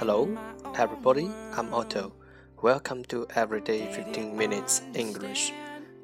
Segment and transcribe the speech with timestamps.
[0.00, 0.26] Hello,
[0.74, 1.30] everybody.
[1.54, 2.12] I'm Otto.
[2.62, 5.52] Welcome to Everyday 15 Minutes English.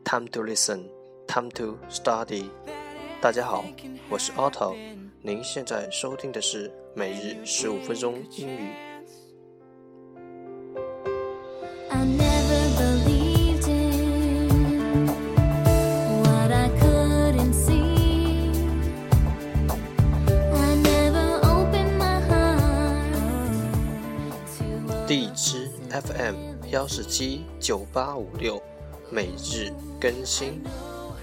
[0.04, 0.90] Time to listen.
[1.27, 2.50] Time to study.
[3.22, 3.64] 大家好，
[4.11, 4.77] 我是 Otto。
[5.22, 8.72] 您现在收听的是每日十五分钟英语。
[26.17, 26.35] M
[26.71, 28.59] 幺四七九八五六，
[29.12, 29.71] 每日
[30.02, 30.63] 更新，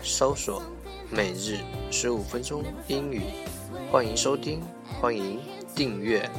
[0.04, 0.62] 搜索
[1.10, 1.58] “每日
[1.90, 3.22] 十五分钟英语”，
[3.90, 4.62] 欢迎收听，
[5.00, 5.40] 欢迎
[5.74, 6.30] 订阅。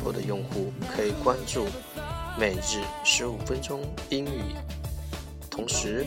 [0.00, 1.66] 浪微博的用户可以关注
[2.38, 4.54] “每日十五分钟英语”，
[5.50, 6.06] 同时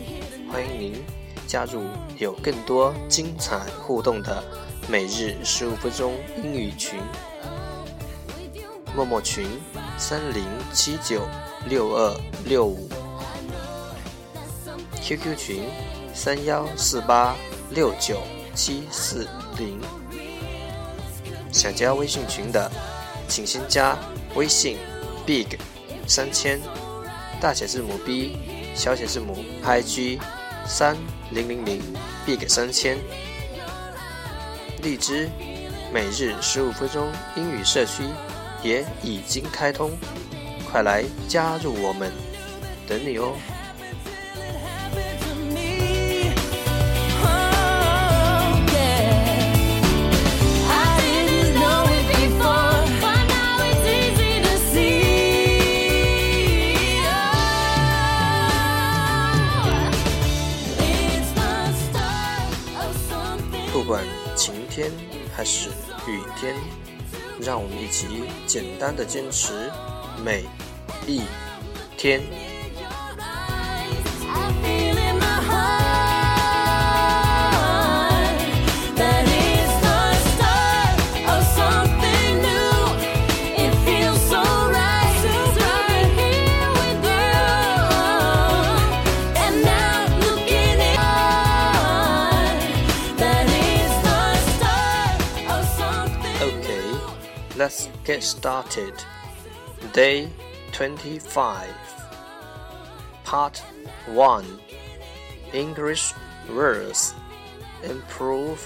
[0.51, 1.03] 欢迎您
[1.47, 1.83] 加入
[2.17, 4.43] 有更多精彩互动的
[4.89, 6.99] “每日十五分钟英语群”。
[8.95, 9.45] 陌陌群
[9.97, 11.27] 三零七九
[11.67, 12.89] 六二六五
[15.01, 15.63] ，QQ 群
[16.13, 17.35] 三幺四八
[17.71, 18.21] 六九
[18.55, 19.79] 七四零。
[21.53, 22.69] 想加微信群的，
[23.27, 23.97] 请先加
[24.35, 24.77] 微信
[25.25, 25.57] big
[26.07, 26.59] 三千，
[27.41, 28.37] 大写字母 B，
[28.75, 30.19] 小写字母 I G
[30.65, 30.95] 三
[31.31, 31.81] 零零零
[32.25, 32.97] big 三千。
[34.81, 35.29] 荔枝
[35.93, 38.03] 每日十五分钟英语社区
[38.61, 39.91] 也已经开通，
[40.69, 42.11] 快来加入我们，
[42.87, 43.33] 等你哦！
[65.43, 65.67] 还是
[66.07, 66.55] 雨天，
[67.41, 69.69] 让我们一起简单的坚持
[70.23, 70.45] 每
[71.05, 71.23] 一
[71.97, 72.21] 天。
[97.62, 98.94] let's get started.
[99.92, 100.28] Day
[100.72, 101.68] 25,
[103.24, 103.62] Part
[104.06, 104.44] 1
[105.52, 106.14] English
[106.54, 107.14] words.
[107.82, 108.58] Improve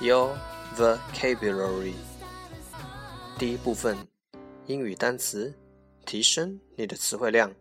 [0.00, 0.36] your
[0.76, 1.94] vocabulary.
[3.38, 3.96] 第一部分，
[4.66, 5.54] 英语单词，
[6.04, 7.52] 提升你的词汇量。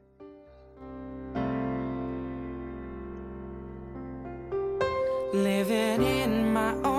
[5.33, 6.98] Living in my own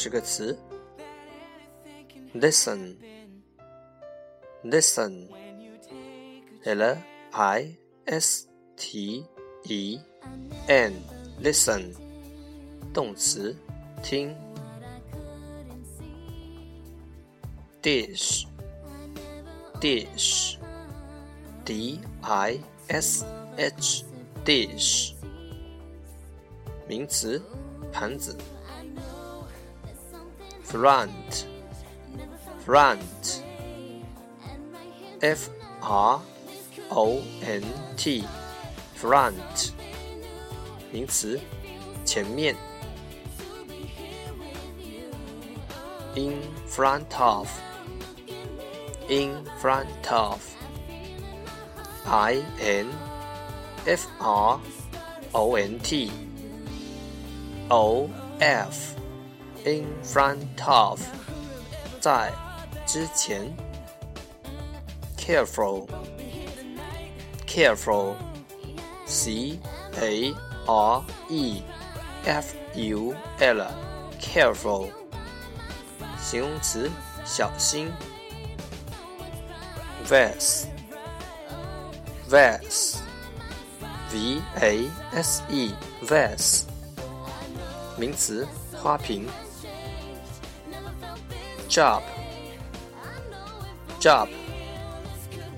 [0.00, 0.56] 十个词
[2.32, 2.94] listen
[4.62, 5.26] listen
[8.76, 9.24] listen
[11.42, 11.92] listen
[12.94, 13.56] 动词
[14.00, 14.32] 听
[17.82, 18.46] dish
[19.80, 20.58] dish
[21.64, 23.24] dish
[24.44, 25.12] dish
[26.86, 27.42] 名词
[27.92, 28.38] 盘子
[30.67, 31.47] front
[32.65, 33.43] front
[35.21, 35.49] f
[35.81, 36.19] r
[36.89, 37.63] o n
[37.97, 38.23] t
[38.95, 39.71] front
[40.91, 41.39] 名词
[42.05, 42.55] 前面
[46.15, 47.49] in front of
[49.09, 50.39] in front of
[52.05, 52.87] i n
[53.85, 54.59] f r
[55.31, 56.11] o n t
[57.69, 58.09] o
[58.39, 58.96] f
[59.67, 61.01] in front of，
[61.99, 62.31] 在
[62.85, 63.53] 之前。
[65.25, 65.87] careful
[67.47, 68.13] careful
[69.05, 69.57] c
[70.01, 70.33] a
[70.67, 71.63] r e
[72.25, 73.67] f u l
[74.19, 74.89] careful
[76.19, 76.91] 形容词
[77.23, 77.89] 小心。
[80.05, 80.67] vase
[82.27, 82.97] vase
[84.11, 86.65] v a s e vase
[87.97, 89.25] 名词花瓶。
[91.69, 92.01] job
[93.99, 94.27] job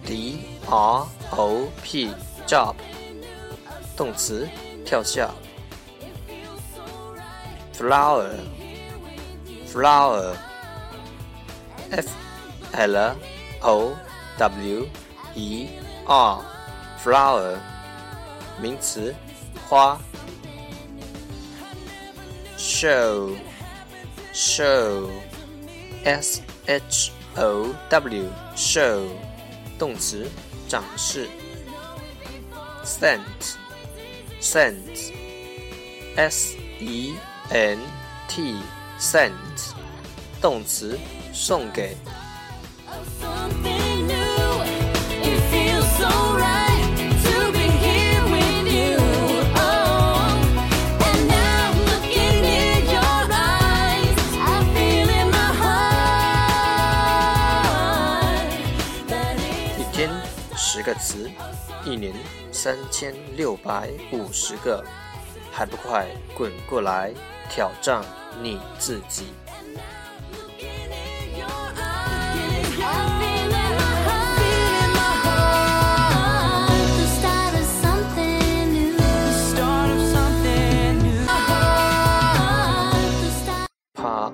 [0.06, 0.40] D
[0.70, 2.14] R O P
[2.48, 2.76] drop，
[3.96, 4.48] 动词，
[4.86, 5.30] 跳下。
[7.78, 8.30] flower
[9.68, 10.34] flower
[11.92, 12.08] F
[12.72, 13.16] L
[13.62, 13.94] O
[14.38, 14.88] W
[15.36, 15.68] E
[16.06, 16.38] R
[17.04, 17.58] flower
[18.62, 19.14] 名词，
[19.68, 20.00] 花。
[22.58, 23.36] show
[24.34, 25.10] show
[26.04, 29.08] S H O W show
[29.78, 30.30] 动词，
[30.68, 31.28] 展示。
[32.84, 33.56] scent
[34.40, 35.12] scent
[36.16, 37.16] S E
[37.50, 37.80] N
[38.28, 38.56] T
[39.00, 39.32] sent
[40.42, 40.98] 动词，
[41.34, 41.96] 送给。
[60.90, 61.30] 个词，
[61.86, 62.14] 一年
[62.52, 64.84] 三千六百五十个，
[65.52, 67.14] 还不快滚过来
[67.50, 68.04] 挑战
[68.42, 69.28] 你自己！
[70.32, 72.82] looking in your eyes.
[72.82, 72.90] I
[74.38, 78.96] feel in my heart the start of something new.
[78.98, 81.26] The start of something new.
[83.22, 83.68] The start.
[83.94, 84.34] Part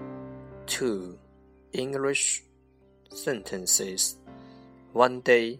[0.65, 1.17] Two
[1.73, 2.43] English
[3.13, 4.15] Sentences
[4.93, 5.59] One Day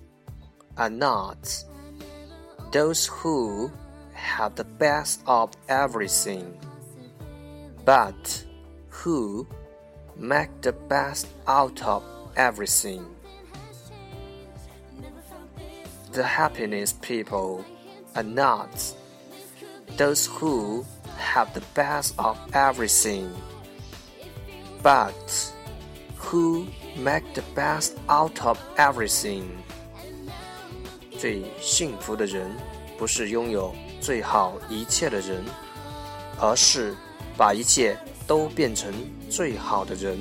[0.77, 1.63] are not
[2.71, 3.71] those who
[4.13, 6.57] have the best of everything,
[7.85, 8.45] but
[8.89, 9.47] who
[10.15, 12.03] make the best out of
[12.35, 13.05] everything.
[16.11, 17.65] The happiness people
[18.15, 18.95] are not
[19.97, 20.85] those who
[21.17, 23.33] have the best of everything,
[24.83, 25.53] but
[26.15, 26.67] who
[26.97, 29.63] make the best out of everything.
[31.20, 32.50] 最幸福的人，
[32.98, 35.44] 不是拥有最好一切的人，
[36.40, 36.94] 而是
[37.36, 37.96] 把一切
[38.26, 38.92] 都变成
[39.30, 40.18] 最好的人。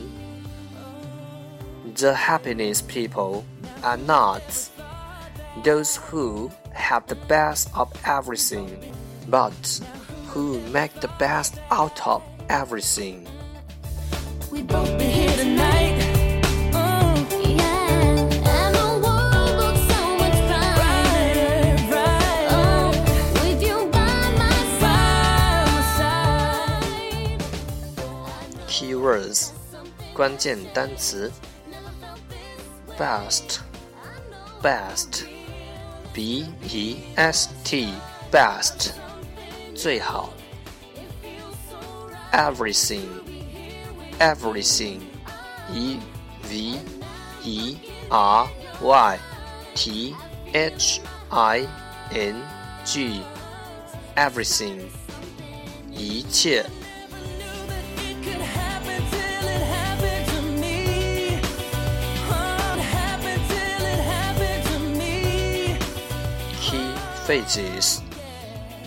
[1.95, 3.43] The happiness people
[3.81, 4.41] are not
[5.63, 8.67] those who have the best of everything,
[9.29, 9.53] but
[10.33, 13.25] who make the best out of everything.
[30.19, 31.31] 关键单词
[32.97, 33.59] best
[34.61, 35.25] best
[36.13, 37.93] b e s t
[38.31, 38.91] best
[39.75, 40.33] 最好
[42.31, 43.07] everything
[44.19, 45.01] everything
[45.73, 45.99] e
[46.49, 46.79] v
[47.43, 47.77] e
[48.09, 48.47] r
[48.81, 49.19] y
[49.73, 50.15] t
[50.53, 51.67] h i
[52.11, 52.35] n
[52.85, 53.21] g
[54.15, 54.79] everything
[55.91, 56.65] 一切
[67.29, 68.01] key phrases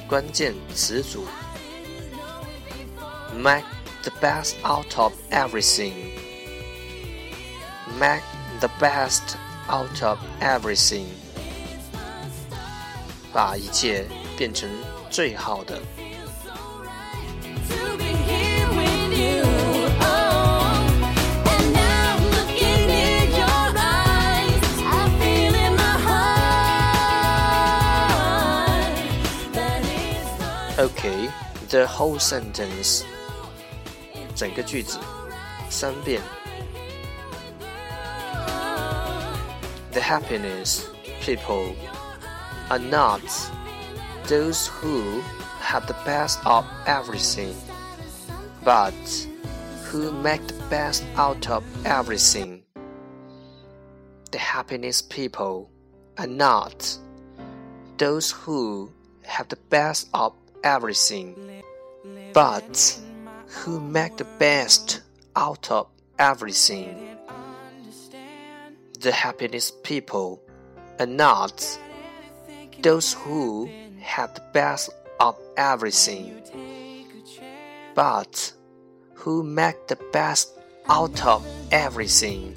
[0.08, 1.26] 关键词组
[3.36, 3.64] make
[4.02, 5.92] the best out of everything
[7.98, 8.22] make
[8.60, 9.36] the best
[9.68, 11.06] out of everything
[13.32, 14.06] 把一切
[14.36, 14.68] 变成
[15.10, 15.80] 最好的
[31.72, 33.04] the whole sentence
[34.34, 34.98] 整个句子
[35.68, 36.22] 三遍
[39.92, 40.84] The happiness
[41.20, 41.74] people
[42.70, 43.20] are not
[44.28, 45.22] those who
[45.60, 47.54] have the best of everything,
[48.64, 48.94] but
[49.84, 52.62] who make the best out of everything.
[54.30, 55.70] The happiness people
[56.16, 56.98] are not
[57.96, 58.92] those who
[59.24, 61.63] have the best of everything,
[62.33, 62.99] but
[63.47, 65.01] who make the best
[65.35, 67.17] out of everything.
[68.99, 70.41] The happiness people
[70.99, 71.79] are not
[72.81, 74.89] those who have the best
[75.19, 76.41] of everything,
[77.95, 78.53] but
[79.13, 80.57] who make the best
[80.89, 82.55] out of everything.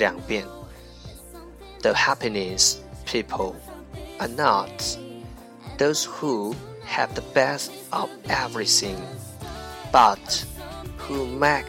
[0.00, 0.46] 两遍。
[1.82, 3.54] The happiness people
[4.18, 4.70] are not
[5.78, 6.54] those who
[6.86, 8.96] have the best of everything,
[9.92, 10.44] but
[10.98, 11.66] who make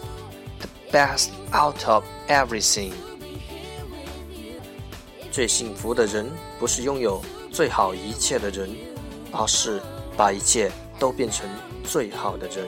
[0.60, 2.94] the best out of everything.
[5.32, 7.22] 最幸福的人不是拥有
[7.52, 8.76] 最好一切的人，
[9.32, 9.82] 而是
[10.16, 11.48] 把一切都变成
[11.84, 12.68] 最好的人。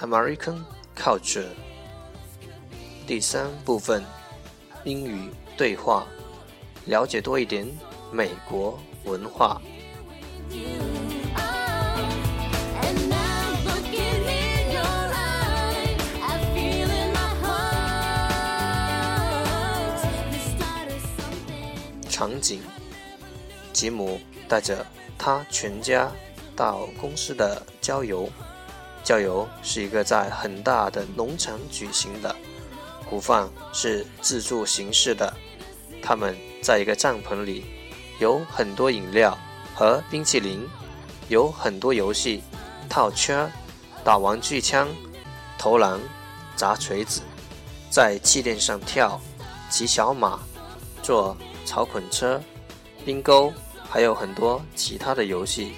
[0.00, 0.62] american
[0.96, 1.48] culture
[3.06, 4.02] 第三部分
[4.84, 6.06] 英语对话
[6.86, 7.66] 了解多一点
[8.10, 9.60] 美国文化。
[22.08, 22.60] 场景
[23.72, 26.10] 吉姆带着他全家
[26.54, 28.28] 到公司的郊游。
[29.02, 32.34] 郊游是一个在很大的农场举行的，
[33.10, 35.32] 午饭是自助形式的。
[36.02, 37.64] 他们在一个帐篷里，
[38.18, 39.36] 有很多饮料
[39.74, 40.68] 和冰淇淋，
[41.28, 42.42] 有很多游戏，
[42.88, 43.50] 套圈、
[44.04, 44.88] 打玩具枪、
[45.58, 46.00] 投篮、
[46.56, 47.20] 砸锤子，
[47.90, 49.20] 在气垫上跳、
[49.68, 50.40] 骑小马、
[51.02, 52.40] 坐草捆车、
[53.04, 53.52] 冰钩，
[53.88, 55.72] 还有很多其他的游戏。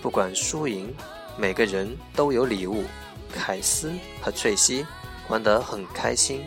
[0.00, 0.94] 不管输赢，
[1.37, 2.83] 每个人都有礼物。
[3.33, 4.85] 凯斯和翠西
[5.27, 6.45] 玩得很开心。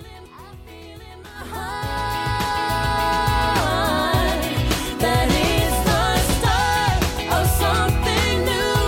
[5.00, 7.02] That is the start
[7.35, 8.78] of something new.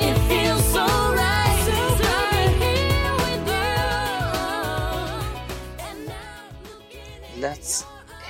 [0.00, 2.14] It feels so right to be
[2.62, 3.82] here with you.
[5.80, 7.84] And now Let's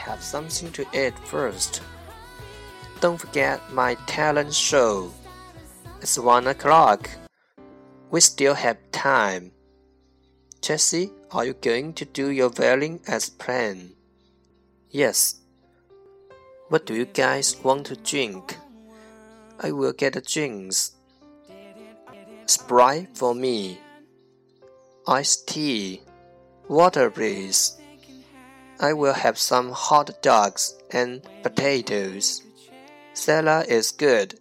[0.05, 1.83] have something to eat first.
[3.00, 5.12] Don't forget my talent show.
[6.01, 7.12] It's one o'clock.
[8.10, 9.51] We still have time.
[10.60, 13.93] Jessie, are you going to do your violin as planned?
[14.89, 15.41] Yes.
[16.70, 18.58] What do you guys want to drink?
[19.60, 20.93] I will get the drinks.
[22.48, 23.77] Sprite for me.
[25.08, 26.01] Iced tea.
[26.67, 27.79] Water, please.
[28.79, 32.41] I will have some hot dogs and potatoes.
[33.13, 34.40] Salad is good.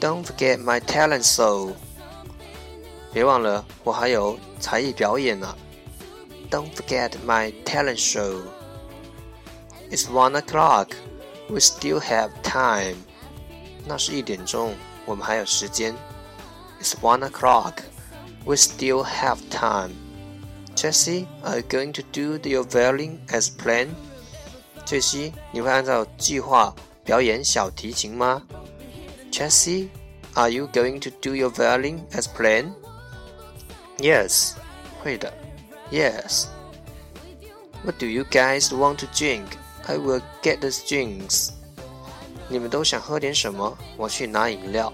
[0.00, 1.72] Don't forget my talent show.
[3.12, 5.56] 别忘了，我还有才艺表演呢。
[6.50, 8.42] Don't forget my talent show.
[9.90, 10.88] It's one o'clock.
[11.48, 12.96] We still have time.
[13.86, 14.74] 那是一点钟，
[15.06, 15.94] 我们还有时间。
[16.82, 17.74] It's one o'clock.
[18.44, 19.92] We still have time.
[20.74, 23.94] Jessie, are you going to do your violin as planned?
[24.84, 28.42] 翠西，你会按照计划表演小提琴吗
[29.30, 29.90] ？Jessie,
[30.34, 32.72] are you going to do your violin as planned?
[33.98, 34.54] Yes,
[35.02, 35.32] 会的。
[35.90, 36.46] Yes.
[37.84, 39.44] What do you guys want to drink?
[39.86, 41.50] I will get the drinks.
[42.48, 43.76] 你们都想喝点什么？
[43.96, 44.92] 我去拿饮料。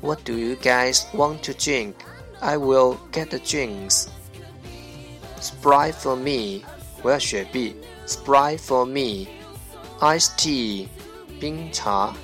[0.00, 1.94] What do you guys want to drink?
[2.40, 4.06] I will get the drinks.
[5.40, 6.64] Sprite for me.
[7.02, 7.76] 我要雪碧。
[8.06, 9.28] Sprite for me.
[10.00, 10.88] Iced tea.
[11.40, 12.14] 冰茶。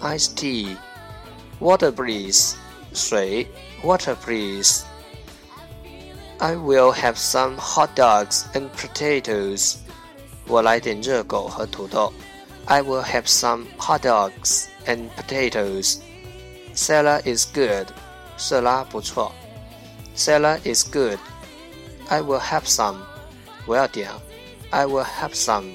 [0.00, 0.76] Iced tea.
[1.60, 2.56] Water please.
[2.92, 3.46] 水。
[3.82, 4.84] Water please.
[6.38, 9.76] I will have some hot dogs and potatoes.
[10.46, 12.12] 我来点热狗和土豆。
[12.66, 15.98] I will have some hot dogs and potatoes.
[16.74, 17.86] Salad is good.
[18.36, 19.32] 色拉不错。
[20.16, 21.18] Salad is good.
[22.08, 22.96] I will have some.
[23.66, 24.10] 我要点。
[24.70, 25.72] I will have some.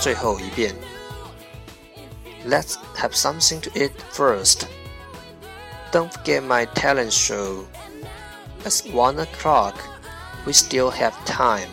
[0.00, 0.74] 最后一遍。
[2.46, 4.66] Let's have something to eat first.
[5.90, 7.66] Don't forget my talent show.
[8.64, 9.74] It's one o'clock.
[10.46, 11.68] We still have time.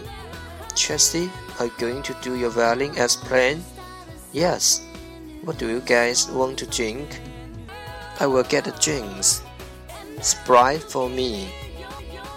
[0.75, 3.63] Chelsea, are you going to do your violin as planned?
[4.31, 4.81] Yes.
[5.43, 7.21] What do you guys want to drink?
[8.19, 9.43] I will get the drinks.
[10.21, 11.49] Sprite for me.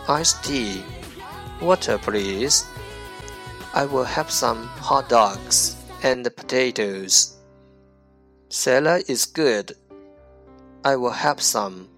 [0.09, 0.83] Iced tea.
[1.62, 2.67] Water, please.
[3.73, 7.37] I will have some hot dogs and potatoes.
[8.49, 9.76] Salad is good.
[10.85, 11.88] I will have some.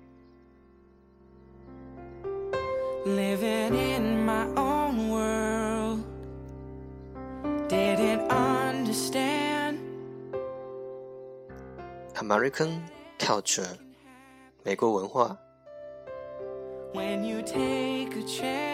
[3.05, 6.05] Living in my own world,
[7.69, 9.79] didn't understand.
[12.21, 12.83] American
[13.19, 13.77] culture，
[14.65, 15.39] 美国文化。
[16.93, 18.72] When you take a chance,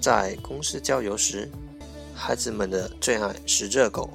[0.00, 1.50] 在公司郊游时，
[2.14, 4.08] 孩子们的最爱是热狗，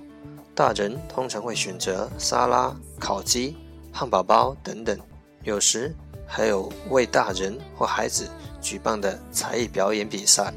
[0.55, 3.55] 大人通常会选择沙拉、烤鸡、
[3.91, 4.99] 汉堡包等等，
[5.43, 5.93] 有时
[6.27, 8.27] 还有为大人或孩子
[8.61, 10.51] 举办的才艺表演比赛。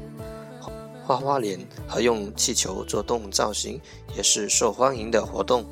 [1.05, 3.79] 画花脸和用气球做动物造型
[4.15, 5.65] 也是受欢迎的活动。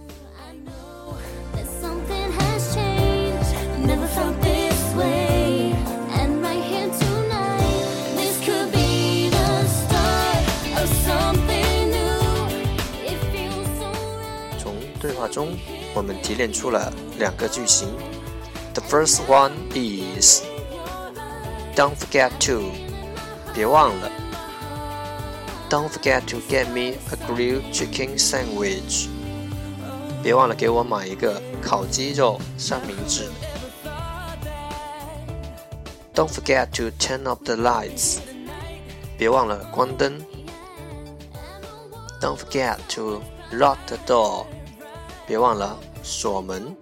[15.27, 15.59] 从对话中，
[15.95, 17.89] 我们提炼出了两个句型。
[18.73, 20.43] The first one is
[21.75, 22.71] Don't forget to，
[23.53, 24.09] 别忘了。
[25.69, 29.09] Don't forget to get me a grilled chicken sandwich，
[30.23, 33.29] 别忘了给我买一个烤鸡肉三明治。
[36.15, 38.19] Don't forget to turn off the lights，
[39.19, 40.25] 别忘了关灯。
[42.21, 43.21] Don't forget to
[43.51, 44.45] lock the door，
[45.27, 46.77] 别忘了锁门。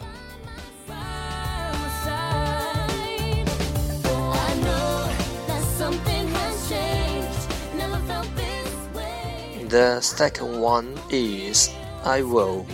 [4.33, 5.09] I know
[5.47, 7.49] that something has changed.
[7.77, 9.67] Never felt this way.
[9.69, 11.71] The second one is
[12.05, 12.65] I will.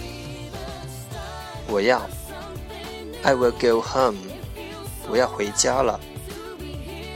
[1.69, 2.09] 我要。
[3.23, 4.19] I will go home.
[5.09, 5.99] 我要回家了。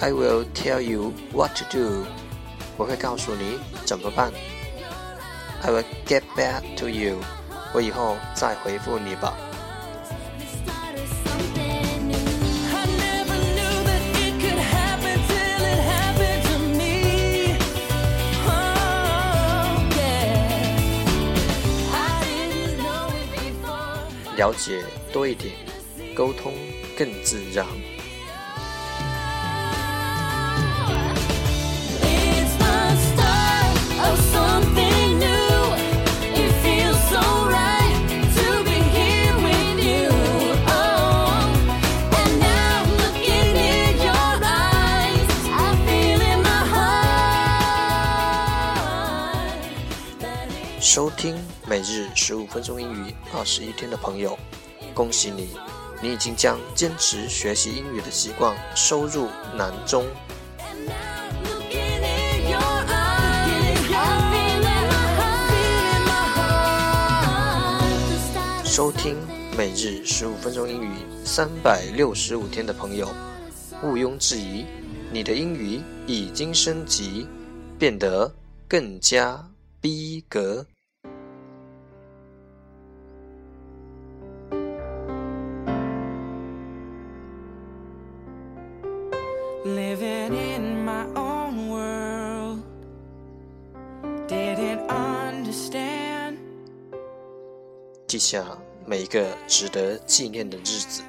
[0.00, 2.06] I will tell you what to do.
[2.76, 4.32] 我会告诉你怎么办。
[5.62, 7.18] I will get back to you.
[7.75, 9.33] 我以后再回复你吧。
[24.37, 25.53] 了解多一点
[26.15, 26.53] 沟通
[26.97, 27.94] 更自然。
[50.95, 51.35] 收听
[51.67, 54.39] 每日十五分钟英语二十一天的朋友，
[54.93, 55.49] 恭喜你，
[56.01, 59.27] 你已经将坚持学习英语的习惯收入
[59.57, 60.05] 囊中。
[68.63, 69.17] 收听
[69.57, 70.89] 每日十五分钟英语
[71.25, 73.09] 三百六十五天的朋友，
[73.83, 74.63] 毋庸置疑，
[75.11, 77.27] 你的英语已经升级，
[77.77, 78.33] 变得
[78.65, 79.45] 更加
[79.81, 80.65] 逼格。
[98.15, 101.01] 记下每一个值得纪念的日子。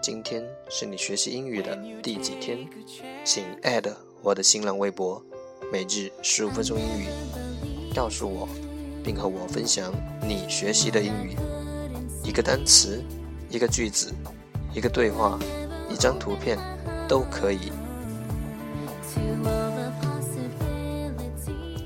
[0.00, 2.66] 今天是你学习英语的第几天？
[3.22, 5.22] 请 add 我的新浪微博
[5.70, 7.08] 每日十五分钟英语，
[7.94, 8.48] 告诉我，
[9.04, 9.92] 并和我分享
[10.26, 11.36] 你学习的英语。
[12.24, 13.04] 一个单词，
[13.50, 14.10] 一个句子，
[14.72, 15.38] 一个对话，
[15.90, 16.58] 一张图片，
[17.06, 17.70] 都可以。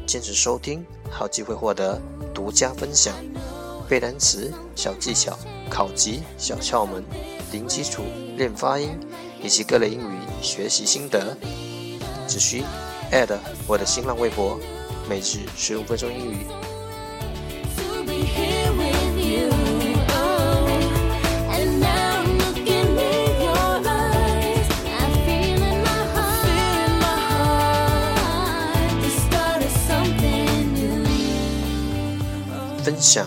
[0.06, 2.00] 坚持收听，好机会获得
[2.32, 3.12] 独家分享。
[3.90, 5.36] 背单词、小技巧、
[5.68, 7.02] 考级小窍门、
[7.50, 8.04] 零基础
[8.36, 8.90] 练发音，
[9.42, 11.36] 以及各类英语学习心得，
[12.28, 12.62] 只需
[13.10, 14.56] add 我的新浪微博，
[15.08, 16.46] 每日十五分钟英语。
[32.84, 33.26] 分享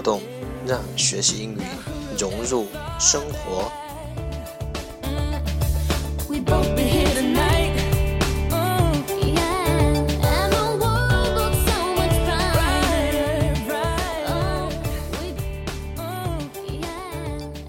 [0.00, 0.22] 活动
[0.66, 1.60] 让学习英语
[2.18, 2.66] 融入
[2.98, 3.70] 生活。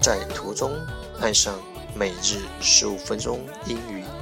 [0.00, 0.72] 在途中
[1.20, 1.54] 爱上
[1.94, 4.21] 每日十五分钟英语。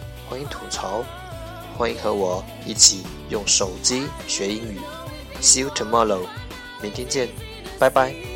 [0.31, 1.03] 欢迎吐槽，
[1.77, 4.79] 欢迎和我一起用手机学英语。
[5.41, 6.21] See you tomorrow，
[6.81, 7.27] 明天见，
[7.77, 8.30] 拜拜。